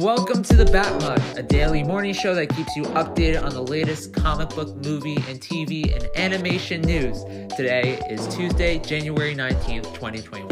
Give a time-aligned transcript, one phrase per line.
[0.00, 3.62] welcome to the Bat Mug, a daily morning show that keeps you updated on the
[3.62, 7.24] latest comic book, movie, and TV and animation news.
[7.56, 10.48] Today is Tuesday, January 19th, 2021.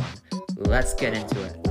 [0.56, 1.66] Let's get into it.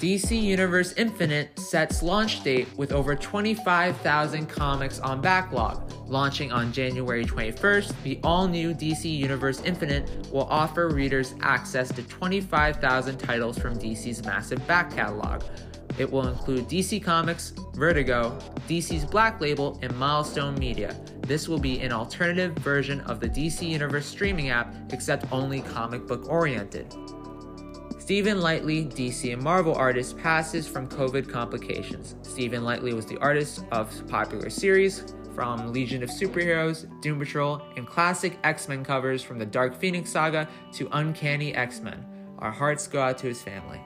[0.00, 5.92] DC Universe Infinite sets launch date with over 25,000 comics on backlog.
[6.06, 12.04] Launching on January 21st, the all new DC Universe Infinite will offer readers access to
[12.04, 15.42] 25,000 titles from DC's massive back catalog.
[15.98, 18.38] It will include DC Comics, Vertigo,
[18.68, 20.96] DC's Black Label, and Milestone Media.
[21.22, 26.06] This will be an alternative version of the DC Universe streaming app, except only comic
[26.06, 26.94] book oriented.
[28.08, 32.14] Steven Lightly, DC and Marvel artist, passes from COVID complications.
[32.22, 37.86] Steven Lightly was the artist of popular series from Legion of Superheroes, Doom Patrol, and
[37.86, 42.02] classic X Men covers from the Dark Phoenix saga to Uncanny X Men.
[42.38, 43.78] Our hearts go out to his family.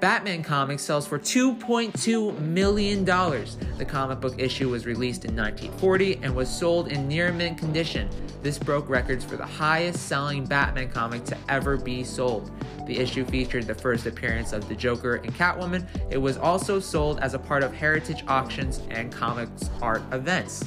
[0.00, 3.04] Batman Comics sells for $2.2 million.
[3.04, 8.08] The comic book issue was released in 1940 and was sold in near mint condition.
[8.42, 12.50] This broke records for the highest selling Batman comic to ever be sold.
[12.86, 15.86] The issue featured the first appearance of the Joker and Catwoman.
[16.10, 20.64] It was also sold as a part of heritage auctions and comics art events.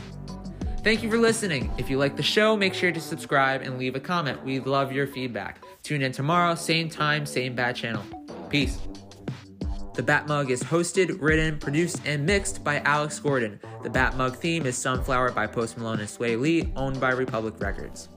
[0.84, 1.72] Thank you for listening.
[1.78, 4.44] If you like the show, make sure to subscribe and leave a comment.
[4.44, 5.64] We love your feedback.
[5.84, 8.04] Tune in tomorrow, same time, same bad channel.
[8.50, 8.80] Peace.
[9.96, 13.60] The Batmug is hosted, written, produced, and mixed by Alex Gordon.
[13.84, 18.08] The Batmug theme is Sunflower by Post Malone and Swae Lee, owned by Republic Records.